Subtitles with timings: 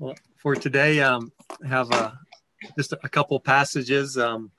[0.00, 1.32] Well, for today, um,
[1.64, 1.90] I have
[2.76, 4.16] just a couple passages.
[4.16, 4.52] Um,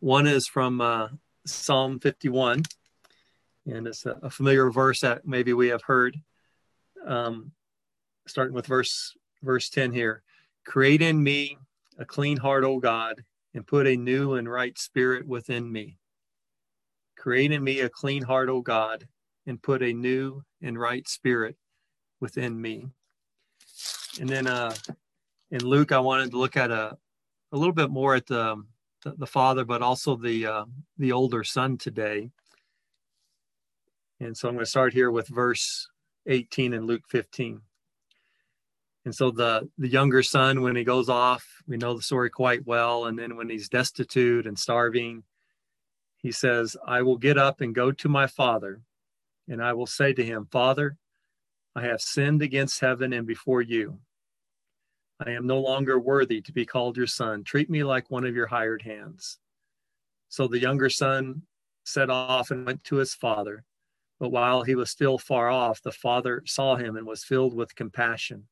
[0.00, 1.08] one is from uh,
[1.46, 2.64] Psalm 51,
[3.66, 6.16] and it's a, a, familiar verse that maybe we have heard.
[7.06, 7.52] Um,
[8.26, 9.14] starting with verse
[9.44, 10.24] verse 10 here,
[10.66, 11.56] create in me
[11.96, 15.98] a clean heart, O God, and put a new and right spirit within me.
[17.16, 19.06] Create in me a clean heart, O God,
[19.46, 21.56] and put a new and right spirit
[22.18, 22.88] within me.
[24.18, 24.74] And then uh,
[25.50, 26.96] in Luke, I wanted to look at a,
[27.52, 28.62] a little bit more at the,
[29.02, 30.64] the, the father, but also the, uh,
[30.98, 32.30] the older son today.
[34.18, 35.88] And so I'm going to start here with verse
[36.26, 37.60] 18 in Luke 15.
[39.04, 42.66] And so the the younger son, when he goes off, we know the story quite
[42.66, 43.06] well.
[43.06, 45.24] And then when he's destitute and starving,
[46.18, 48.82] he says, I will get up and go to my father,
[49.48, 50.98] and I will say to him, Father,
[51.80, 54.00] I have sinned against heaven and before you.
[55.18, 57.42] I am no longer worthy to be called your son.
[57.42, 59.38] Treat me like one of your hired hands.
[60.28, 61.40] So the younger son
[61.84, 63.64] set off and went to his father.
[64.18, 67.74] But while he was still far off, the father saw him and was filled with
[67.74, 68.44] compassion.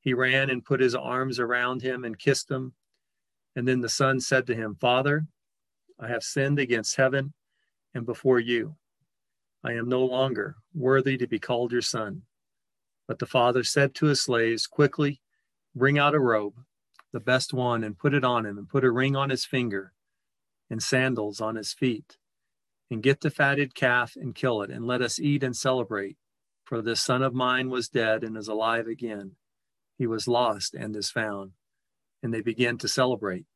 [0.00, 2.72] He ran and put his arms around him and kissed him.
[3.54, 5.28] And then the son said to him, Father,
[6.00, 7.34] I have sinned against heaven
[7.94, 8.74] and before you.
[9.62, 12.22] I am no longer worthy to be called your son.
[13.06, 15.20] But the father said to his slaves, Quickly
[15.74, 16.54] bring out a robe,
[17.12, 19.92] the best one, and put it on him, and put a ring on his finger
[20.70, 22.16] and sandals on his feet.
[22.90, 26.16] And get the fatted calf and kill it, and let us eat and celebrate.
[26.64, 29.32] For this son of mine was dead and is alive again.
[29.98, 31.52] He was lost and is found.
[32.22, 33.46] And they began to celebrate.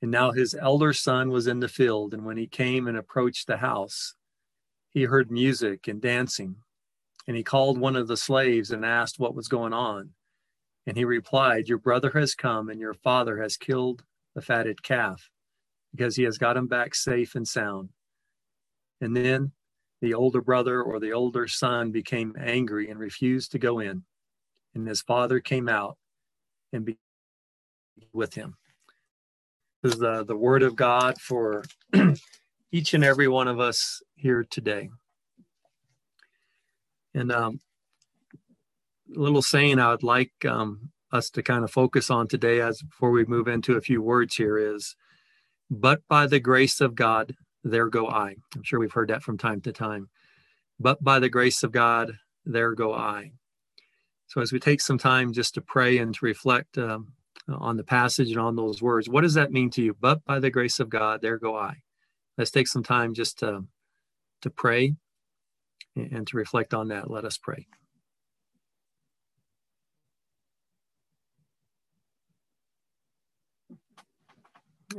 [0.00, 3.46] And now his elder son was in the field, and when he came and approached
[3.46, 4.14] the house,
[4.90, 6.56] he heard music and dancing.
[7.28, 10.10] And he called one of the slaves and asked what was going on.
[10.86, 14.02] And he replied, Your brother has come, and your father has killed
[14.34, 15.28] the fatted calf,
[15.94, 17.90] because he has got him back safe and sound.
[19.02, 19.52] And then
[20.00, 24.04] the older brother or the older son became angry and refused to go in.
[24.74, 25.98] And his father came out
[26.72, 26.96] and be
[28.14, 28.54] with him.
[29.82, 31.64] This is the, the word of God for
[32.72, 34.88] each and every one of us here today.
[37.18, 37.60] And um,
[39.14, 42.80] a little saying I would like um, us to kind of focus on today, as
[42.80, 44.94] before we move into a few words here, is
[45.68, 47.34] "But by the grace of God,
[47.64, 50.08] there go I." I'm sure we've heard that from time to time.
[50.78, 52.12] But by the grace of God,
[52.44, 53.32] there go I.
[54.28, 57.14] So as we take some time just to pray and to reflect um,
[57.48, 59.96] on the passage and on those words, what does that mean to you?
[59.98, 61.78] But by the grace of God, there go I.
[62.36, 63.64] Let's take some time just to
[64.42, 64.94] to pray
[65.98, 67.10] and to reflect on that.
[67.10, 67.66] Let us pray.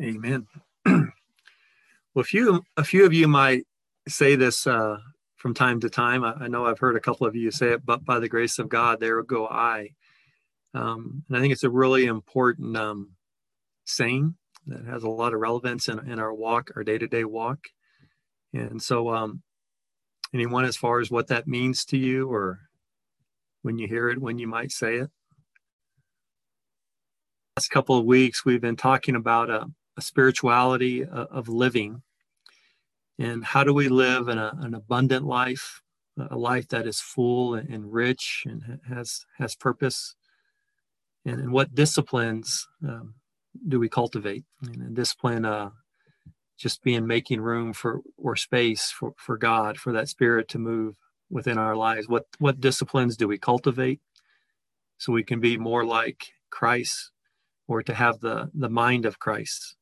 [0.02, 0.48] Amen.
[0.86, 1.12] well,
[2.16, 3.66] a few, a few of you might
[4.08, 4.98] say this uh,
[5.36, 6.24] from time to time.
[6.24, 8.60] I, I, know I've heard a couple of you say it, but by the grace
[8.60, 9.92] of God, there go I.
[10.74, 13.12] Um, and I think it's a really important um,
[13.86, 14.36] saying
[14.68, 17.60] that has a lot of relevance in, in our walk, our day to day walk.
[18.54, 19.42] And so, um,
[20.34, 22.60] anyone as far as what that means to you or
[23.62, 25.10] when you hear it, when you might say it?
[27.58, 29.66] Last couple of weeks, we've been talking about a,
[29.98, 32.02] a spirituality of living
[33.20, 35.82] and how do we live in a, an abundant life,
[36.30, 40.16] a life that is full and rich and has has purpose,
[41.26, 43.16] and, and what disciplines um,
[43.68, 44.46] do we cultivate?
[44.62, 45.72] And discipline uh,
[46.60, 50.98] just being making room for or space for, for God, for that spirit to move
[51.30, 52.08] within our lives.
[52.08, 54.02] What what disciplines do we cultivate
[54.98, 57.12] so we can be more like Christ
[57.68, 59.78] or to have the, the mind of Christ?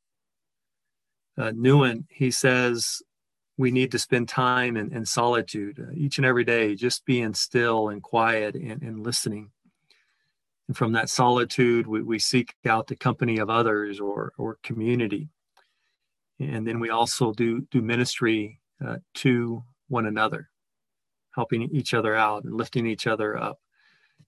[1.37, 3.01] Uh, Nouwen, he says
[3.57, 7.33] we need to spend time in, in solitude uh, each and every day, just being
[7.33, 9.49] still and quiet and, and listening.
[10.67, 15.29] And from that solitude, we, we seek out the company of others or, or community
[16.39, 20.49] and then we also do do ministry uh, to one another
[21.35, 23.59] helping each other out and lifting each other up.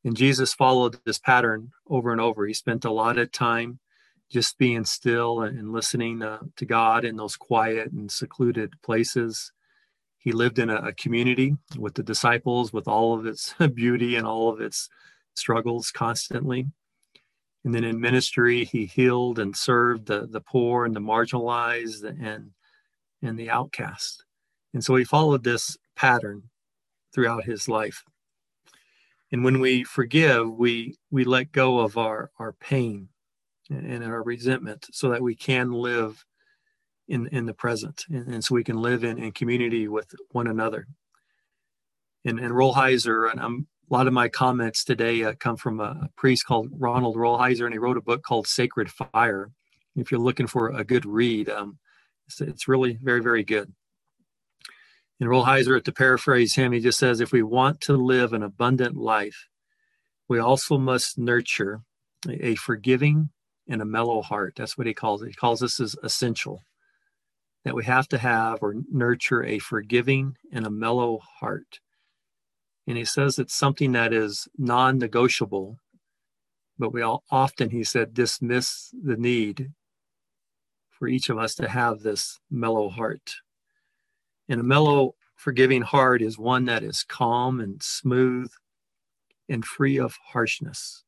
[0.04, 2.46] And jesus followed this pattern over and over.
[2.46, 3.80] He spent a lot of time
[4.30, 9.52] just being still and, listening uh, to god in those quiet and secluded places.
[10.20, 14.28] He lived in a, a community with the disciples with all of its beauty and
[14.28, 14.90] all of its
[15.34, 16.68] struggles constantly
[17.66, 22.52] and then in ministry, he healed and served the, the poor and the marginalized and,
[23.22, 24.24] and the outcast.
[24.74, 26.44] And so he followed this pattern
[27.14, 28.04] throughout his life.
[29.32, 33.10] And when we forgive, we we let go of our our pain
[33.70, 36.26] and our resentment so that we can live
[37.08, 40.48] in in the present and, and so we can live in, in community with one
[40.48, 40.88] another.
[42.26, 46.10] And and Rolheiser, and I'm a lot of my comments today uh, come from a,
[46.16, 49.52] priest called Ronald Rolheiser, and he wrote a book called Sacred Fire.
[49.96, 51.80] If you're looking for a good read, um,
[52.28, 53.74] it's, it's really very, very good.
[55.20, 58.96] And Rolheiser, to paraphrase him, he just says, if we want to live an abundant
[58.96, 59.48] life,
[60.28, 61.82] we also must nurture
[62.28, 63.30] a, a forgiving
[63.68, 64.54] and a mellow heart.
[64.56, 65.30] That's what he calls it.
[65.30, 66.62] He calls this as essential
[67.66, 71.80] that we have to have or nurture a forgiving and a mellow heart.
[72.90, 75.78] And he says it's something that is non negotiable,
[76.80, 79.74] but we all often, he said, dismiss the need
[80.90, 83.36] for each of us to have this mellow heart.
[84.50, 88.52] And a mellow, forgiving heart is one that is calm and smooth
[89.48, 91.04] and free of harshness.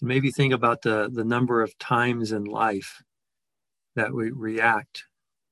[0.00, 3.02] Maybe think about the, the number of times in life
[3.96, 5.02] that we react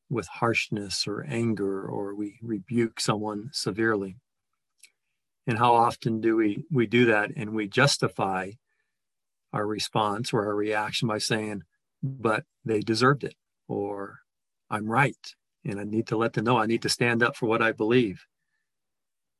[0.09, 4.19] with harshness or anger or we rebuke someone severely.
[5.49, 8.51] And how often do we, we do that and we justify
[9.51, 11.63] our response or our reaction by saying,
[12.03, 13.35] but they deserved it,
[13.67, 14.19] or
[14.69, 15.17] I'm right,
[15.65, 17.73] and I need to let them know I need to stand up for what I
[17.73, 18.27] believe.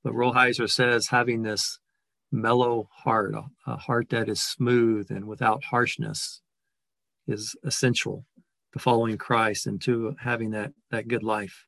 [0.03, 1.79] But Rolheiser says having this
[2.33, 3.35] mellow heart,
[3.67, 6.41] a heart that is smooth and without harshness,
[7.27, 8.25] is essential
[8.73, 11.67] to following Christ and to having that, that good life.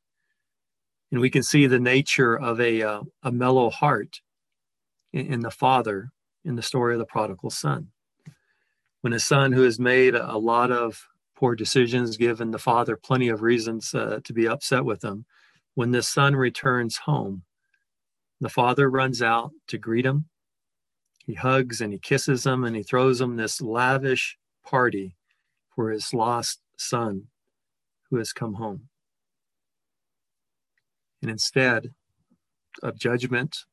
[1.11, 4.21] And we can see the nature of a, uh, a mellow heart
[5.13, 6.11] in, the father
[6.43, 7.87] in the story of the prodigal son.
[9.01, 13.29] When a son who has made a lot of poor decisions, given the father plenty
[13.29, 15.25] of reasons uh, to be upset with him,
[15.73, 17.43] when the son returns home,
[18.39, 20.25] the father runs out to greet him.
[21.25, 25.15] He hugs and he kisses him and he throws him this lavish party
[25.75, 27.27] for his lost son
[28.09, 28.89] who has come home.
[31.21, 31.93] And instead
[32.81, 33.65] of judgment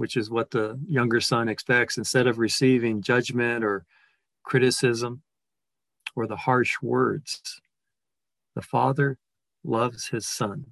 [0.00, 3.84] which is what the younger son expects, instead of receiving judgment or
[4.42, 5.20] criticism
[6.16, 7.60] or the harsh words,
[8.54, 9.18] the father
[9.62, 10.64] loves his son.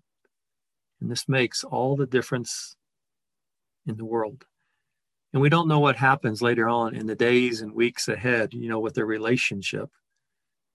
[0.99, 2.75] And this makes all the difference
[3.87, 4.47] in the world.
[5.35, 8.71] And we don't know what happens later on in the days and weeks ahead, you
[8.71, 9.91] know, with their relationship.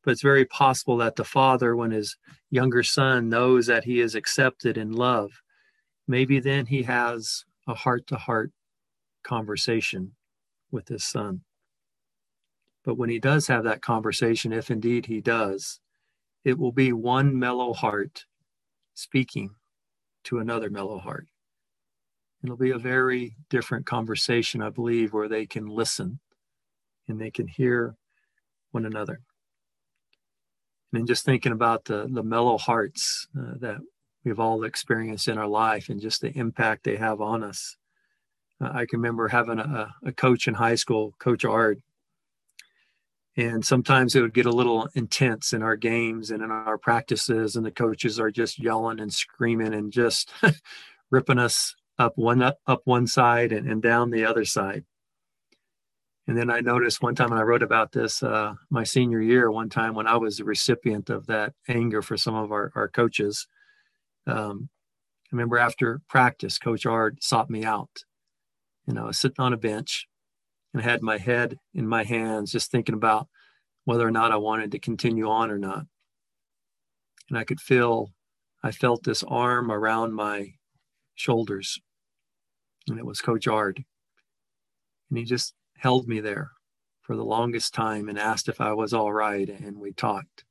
[0.04, 2.18] But it's very possible that the father, when his
[2.52, 5.42] younger son knows that he is accepted in love,
[6.08, 8.51] maybe then he has a heart to heart
[9.24, 10.13] conversation
[10.71, 11.42] with his son.
[12.83, 15.80] But when he does have that conversation, if indeed he does,
[16.44, 18.25] it will be one mellow heart
[18.94, 19.51] speaking
[20.25, 21.27] to another mellow heart.
[22.44, 26.19] It'll be a very different conversation, I believe, where they can listen
[27.07, 27.95] and they can hear
[28.71, 29.21] one another.
[30.92, 33.77] And just thinking about the, the mellow hearts uh, that
[34.24, 37.75] we've all experienced in our life and just the impact they have on us.
[38.62, 41.81] Uh, I can remember having a, a coach in high school, Coach Ard,
[43.36, 47.56] and sometimes it would get a little intense in our games and in our practices,
[47.56, 50.31] and the coaches are just yelling and screaming and just
[51.12, 54.84] ripping us up one up, up one side and, and down the other side.
[56.28, 59.52] And then I noticed one time, and I wrote about this uh, my senior year,
[59.52, 62.88] one time when I was the recipient of that anger for some of our, our
[62.88, 63.47] coaches
[64.27, 64.69] um,
[65.33, 68.03] I remember after practice, Coach Ard sought me out.
[68.87, 70.07] And I was sitting on a bench
[70.73, 73.27] and I had my head in my hands, just thinking about
[73.85, 75.85] whether or not I wanted to continue on or not.
[77.30, 78.11] And I could feel,
[78.61, 80.53] I felt this arm around my
[81.15, 81.80] shoulders.
[82.87, 83.83] And it was Coach Ard.
[85.09, 86.51] And he just held me there
[87.01, 89.49] for the longest time and asked if I was all right.
[89.49, 90.44] And we talked.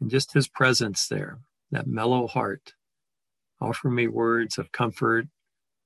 [0.00, 1.38] And just his presence there
[1.70, 2.74] that mellow heart.
[3.60, 5.26] Offer me words of comfort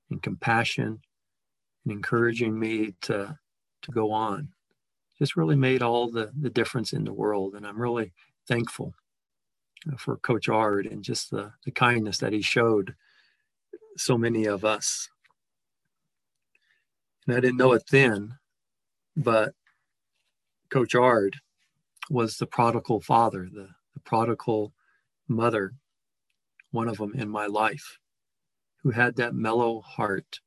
[0.09, 1.01] and compassion
[1.83, 3.37] and encouraging me to,
[3.81, 4.49] to go on.
[5.17, 7.55] Just really made all the, the difference in the world.
[7.55, 8.13] And I'm really
[8.47, 8.93] thankful
[9.91, 12.95] uh, for Coach Ard and just the, the kindness that he showed
[13.97, 15.09] so many of us.
[17.25, 18.37] And I didn't know it then,
[19.15, 19.53] but
[20.69, 21.37] Coach Ard
[22.09, 24.73] was the prodigal father, the, the prodigal
[25.27, 25.73] mother,
[26.71, 27.99] one of them in my life,
[28.81, 30.39] who had that mellow heart.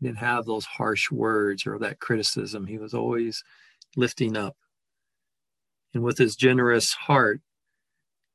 [0.00, 2.66] He didn't have those harsh words or that criticism.
[2.66, 3.42] He was always
[3.96, 4.56] lifting up.
[5.92, 7.40] And with his generous heart,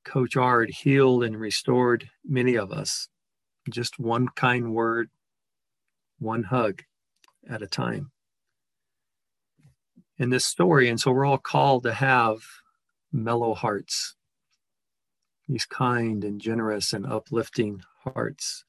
[0.05, 3.09] Coach Ard healed and restored many of us.
[3.69, 5.09] Just one kind word,
[6.17, 6.83] one hug
[7.47, 8.11] at a time.
[10.17, 12.39] In this story, and so we're all called to have
[13.11, 14.15] mellow hearts,
[15.49, 18.63] these kind and generous and uplifting hearts.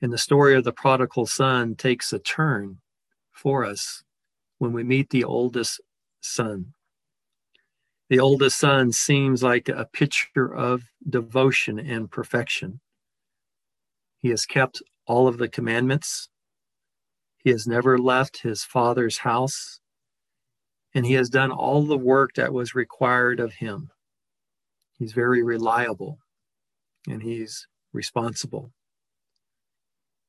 [0.00, 2.78] And the story of the prodigal son takes a turn
[3.32, 4.04] for us
[4.58, 5.80] when we meet the oldest
[6.20, 6.74] son.
[8.08, 12.80] The oldest son seems like a picture of devotion and perfection.
[14.16, 16.28] He has kept all of the commandments.
[17.38, 19.80] He has never left his father's house.
[20.94, 23.90] And he has done all the work that was required of him.
[24.98, 26.18] He's very reliable
[27.08, 28.72] and he's responsible.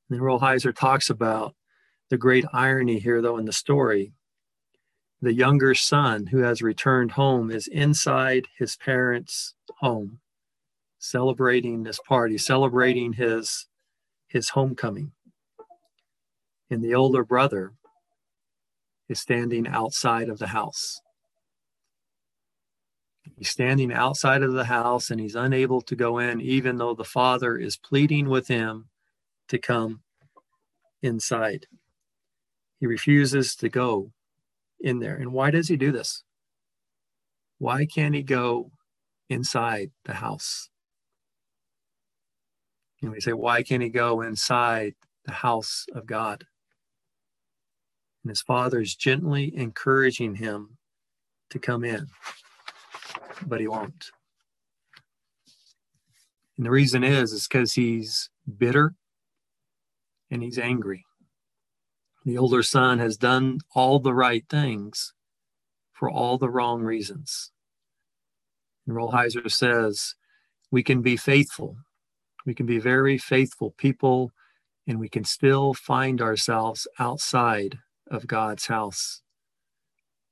[0.10, 1.56] And Rolheiser talks about
[2.10, 4.14] the great irony here, though, in the story.
[5.22, 10.20] The younger son who has returned home is inside his parents' home,
[10.98, 13.68] celebrating this party, celebrating his,
[14.28, 15.12] his homecoming.
[16.70, 17.74] And the older brother
[19.10, 21.02] is standing outside of the house.
[23.38, 27.04] He's standing outside of the house and he's unable to go in, even though the
[27.04, 28.90] father is pleading with him
[29.48, 30.02] to come
[31.02, 31.68] inside.
[32.80, 34.12] He refuses to go
[34.80, 35.16] in there.
[35.16, 36.24] And why does he do this?
[37.58, 38.72] Why can't he go
[39.30, 40.70] inside the house?
[43.02, 44.96] And we say, why can't he go inside
[45.26, 46.46] the house of God?
[48.24, 50.78] And his father is gently encouraging him
[51.50, 52.08] to come in,
[53.46, 54.12] but he won't.
[56.58, 58.96] And the reason is, is because he's bitter
[60.30, 61.06] and he's angry.
[62.26, 65.14] The older son has done all the right things
[65.94, 67.52] for all the wrong reasons.
[68.86, 70.16] And Rolheiser says,
[70.72, 71.78] we can be faithful.
[72.46, 74.32] We can be very faithful people,
[74.88, 77.80] and we can still find ourselves outside
[78.10, 79.22] of God's house,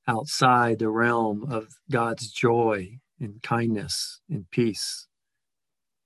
[0.08, 5.06] outside the realm of God's joy and kindness and peace.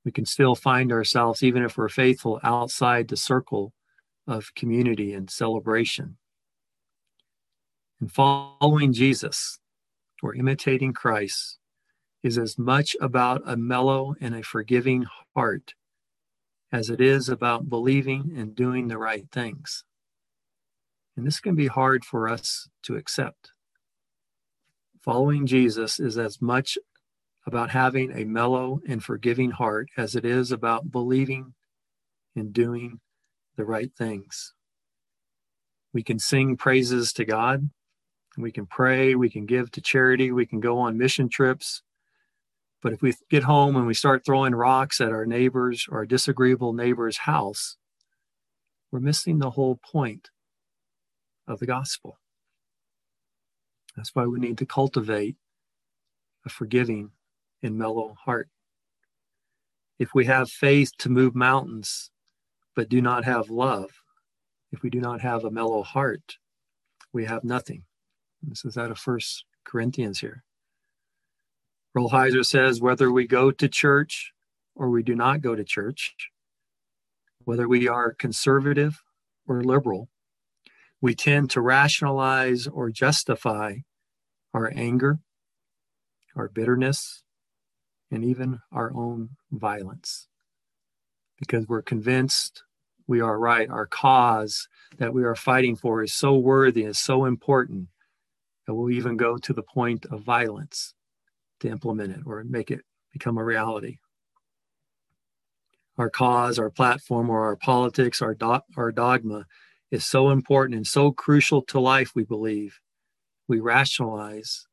[0.05, 3.73] We can still find ourselves, even if we're faithful, outside the circle
[4.27, 6.17] of community and celebration.
[8.01, 9.61] And following Jesus
[10.23, 11.59] or imitating Christ
[12.25, 15.75] is as much about a mellow and a forgiving heart
[16.73, 19.85] as it is about believing and doing the right things.
[21.17, 23.52] And this can be hard for us to accept.
[25.03, 26.79] Following Jesus is as much
[27.45, 31.55] about having a mellow and forgiving heart as it is about believing
[32.37, 33.01] and doing
[33.57, 34.55] the right things.
[35.93, 37.71] We can sing praises to God.
[38.39, 39.17] We can pray.
[39.17, 40.31] We can give to charity.
[40.31, 41.83] We can go on mission trips.
[42.81, 46.09] But if we get home and we start throwing rocks at our neighbors or a
[46.09, 47.77] disagreeable neighbor's house,
[48.93, 50.31] we're missing the whole point
[51.49, 52.19] of the gospel.
[53.97, 55.37] That's why we need to cultivate
[56.45, 57.11] a forgiving
[57.63, 58.49] and mellow heart.
[59.99, 62.11] If we have faith to move mountains,
[62.75, 63.91] but do not have love,
[64.73, 66.39] if we do not have a mellow heart,
[67.13, 67.85] we have nothing.
[68.43, 70.43] This is out of First Corinthians here.
[71.97, 74.33] Rolheiser says whether we go to church
[74.75, 76.15] or we do not go to church,
[77.45, 79.03] whether we are conservative
[79.47, 80.09] or liberal,
[81.03, 83.75] we tend to rationalize or justify
[84.55, 85.19] our anger,
[86.37, 87.23] our bitterness,
[88.11, 90.29] and even our own violence
[91.39, 92.63] because we're convinced
[93.09, 93.69] we are right.
[93.69, 94.69] Our cause
[94.99, 97.89] that we are fighting for is so worthy, is so important
[98.67, 100.95] that we'll even go to the point of violence
[101.61, 102.83] to implement it or make it
[103.13, 103.97] become a reality.
[105.99, 109.47] Our cause, our platform, or our politics, our, do- our dogma
[109.93, 112.81] is so important and so crucial to life, we believe.
[113.47, 114.67] We rationalize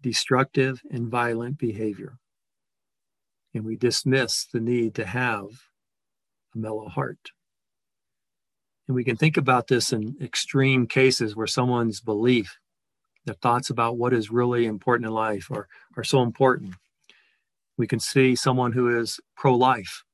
[0.00, 2.18] destructive and violent behavior.
[3.54, 5.46] And we dismiss the need to have
[6.54, 7.30] a mellow heart.
[8.86, 12.58] And we can think about this in extreme cases where someone's belief,
[13.24, 16.74] their thoughts about what is really important in life are, are so important.
[17.78, 20.04] We can see someone who is pro life,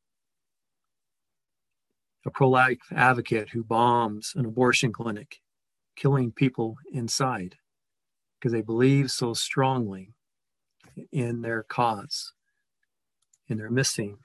[2.27, 5.41] a pro life advocate who bombs an abortion clinic,
[5.95, 7.55] killing people inside
[8.39, 10.13] because they believe so strongly
[11.13, 12.33] in their cause
[13.49, 14.19] and they're missing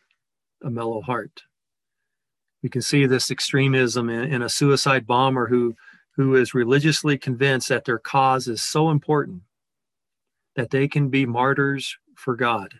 [0.64, 1.44] a mellow heart.
[2.64, 5.76] We can see this extremism in, in a suicide bomber who,
[6.16, 9.44] who is religiously convinced that their cause is so important
[10.56, 12.74] that they can be martyrs for God.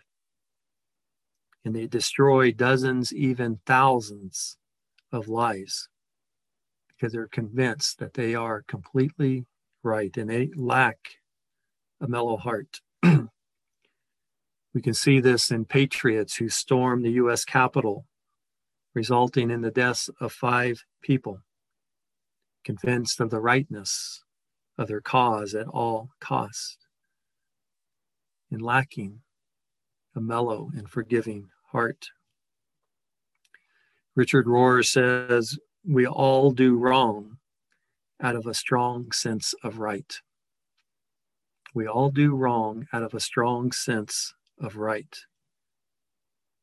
[1.64, 4.58] And they destroy dozens, even thousands
[5.12, 5.88] of lies
[6.88, 9.44] because they're convinced that they are completely
[9.82, 10.98] right and they lack
[12.00, 12.80] a mellow heart.
[13.02, 18.06] we can see this in patriots who stormed the US Capitol,
[18.94, 21.40] resulting in the deaths of five people,
[22.64, 24.22] convinced of the rightness
[24.78, 26.78] of their cause at all cost,
[28.50, 29.20] and lacking
[30.14, 32.06] a mellow and forgiving heart.
[34.14, 37.38] Richard Rohr says, We all do wrong
[38.20, 40.20] out of a strong sense of right.
[41.74, 45.16] We all do wrong out of a strong sense of right.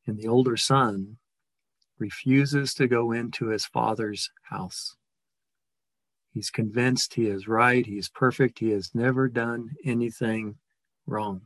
[0.05, 1.17] And the older son
[1.97, 4.95] refuses to go into his father's house.
[6.31, 10.55] He's convinced he is right, he's perfect, he has never done anything
[11.07, 11.41] wrong.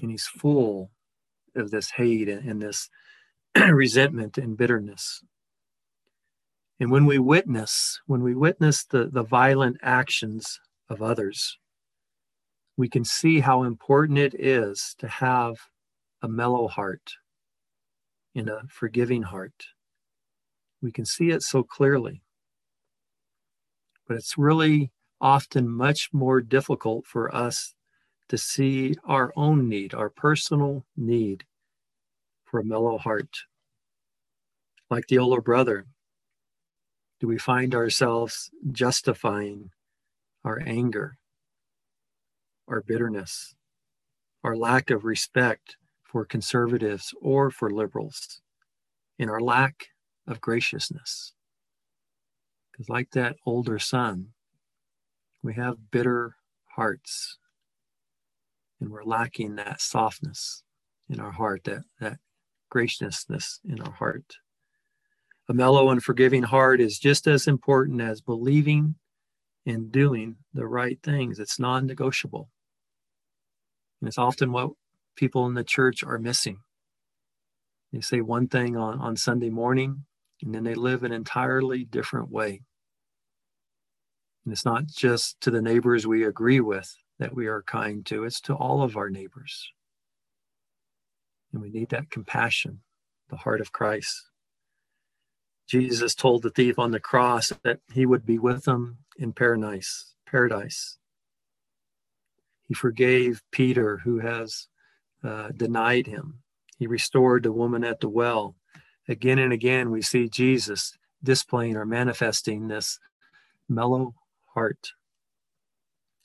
[0.00, 0.92] And he's full
[1.56, 2.88] of this hate and this
[3.72, 5.22] resentment and bitterness.
[6.80, 11.58] And when we witness, when we witness the, the violent actions of others,
[12.76, 15.56] we can see how important it is to have
[16.22, 17.12] a mellow heart
[18.34, 19.64] and a forgiving heart.
[20.80, 22.22] We can see it so clearly.
[24.06, 27.74] But it's really often much more difficult for us
[28.28, 31.44] to see our own need, our personal need
[32.44, 33.28] for a mellow heart.
[34.90, 35.86] Like the older brother,
[37.20, 39.70] do we find ourselves justifying
[40.44, 41.18] our anger,
[42.66, 43.54] our bitterness,
[44.42, 48.40] our lack of respect for conservatives or for liberals,
[49.18, 49.88] in our lack
[50.26, 51.34] of graciousness?
[52.72, 54.28] Because, like that older son,
[55.42, 56.36] we have bitter
[56.76, 57.38] hearts
[58.80, 60.62] and we're lacking that softness
[61.08, 62.18] in our heart, that, that
[62.70, 64.36] graciousness in our heart.
[65.48, 68.96] A mellow and forgiving heart is just as important as believing
[69.64, 71.38] and doing the right things.
[71.38, 72.50] It's non negotiable.
[74.00, 74.70] And it's often what
[75.16, 76.58] people in the church are missing.
[77.92, 80.04] They say one thing on, on Sunday morning,
[80.42, 82.62] and then they live an entirely different way.
[84.44, 88.24] And it's not just to the neighbors we agree with that we are kind to,
[88.24, 89.72] it's to all of our neighbors.
[91.52, 92.80] And we need that compassion,
[93.30, 94.27] the heart of Christ.
[95.68, 100.14] Jesus told the thief on the cross that he would be with them in paradise.
[100.26, 100.96] Paradise.
[102.66, 104.66] He forgave Peter, who has
[105.22, 106.38] uh, denied him.
[106.78, 108.56] He restored the woman at the well.
[109.08, 112.98] Again and again, we see Jesus displaying or manifesting this
[113.68, 114.14] mellow
[114.54, 114.92] heart.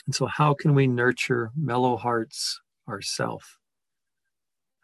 [0.05, 3.57] And so, how can we nurture mellow hearts ourselves?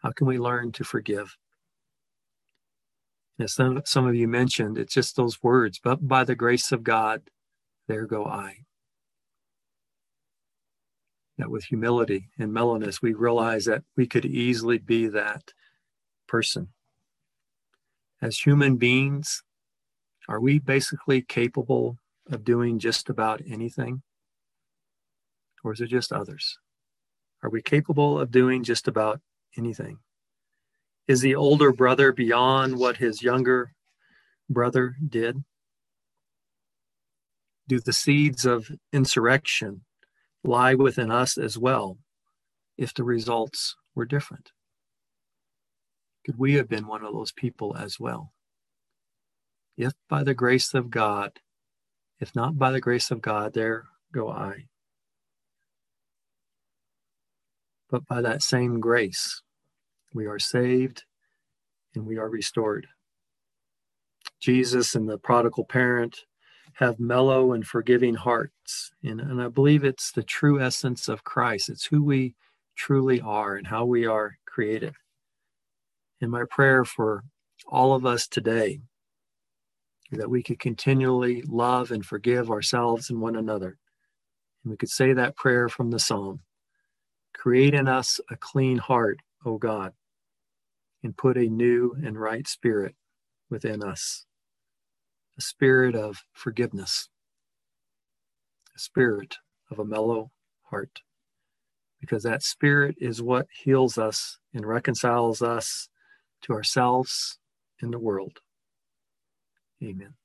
[0.02, 1.36] How can we learn to forgive?
[3.40, 6.82] As some, some of you mentioned, it's just those words, but by the grace of
[6.82, 7.22] God,
[7.88, 8.66] there go I.
[11.38, 15.54] That with humility and mellowness, we realize that we could easily be that
[16.28, 16.68] person.
[18.20, 19.42] As human beings,
[20.28, 21.96] are we basically capable
[22.30, 24.02] of doing just about anything?
[25.64, 26.58] Or is it just others?
[27.42, 29.20] Are we capable of doing just about
[29.56, 29.98] anything?
[31.10, 33.72] Is the older brother beyond what his younger
[34.48, 35.42] brother did?
[37.66, 39.84] Do the seeds of insurrection
[40.44, 41.98] lie within us as well
[42.78, 44.52] if the results were different?
[46.24, 48.32] Could we have been one of those people as well?
[49.76, 51.40] If by the grace of God,
[52.20, 54.66] if not by the grace of God, there go I.
[57.90, 59.42] But by that same grace,
[60.12, 61.04] we are saved
[61.94, 62.86] and we are restored.
[64.40, 66.24] Jesus and the prodigal parent
[66.74, 68.90] have mellow and forgiving hearts.
[69.02, 71.68] And, and I believe it's the true essence of Christ.
[71.68, 72.34] It's who we
[72.76, 74.94] truly are and how we are created.
[76.20, 77.24] And my prayer for
[77.66, 78.80] all of us today
[80.12, 83.78] that we could continually love and forgive ourselves and one another.
[84.64, 86.40] And we could say that prayer from the psalm
[87.32, 89.92] Create in us a clean heart, O God,
[91.02, 92.94] and put a new and right spirit
[93.48, 94.26] within us
[95.38, 97.08] a spirit of forgiveness,
[98.76, 99.36] a spirit
[99.70, 100.30] of a mellow
[100.64, 101.00] heart,
[101.98, 105.88] because that spirit is what heals us and reconciles us
[106.42, 107.38] to ourselves
[107.80, 108.40] and the world.
[109.82, 110.19] Amen.